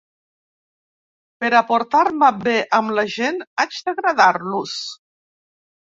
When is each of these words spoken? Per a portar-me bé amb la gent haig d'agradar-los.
Per 1.43 1.51
a 1.57 1.61
portar-me 1.67 2.31
bé 2.47 2.55
amb 2.79 2.95
la 3.01 3.05
gent 3.19 3.41
haig 3.65 3.79
d'agradar-los. 3.91 4.77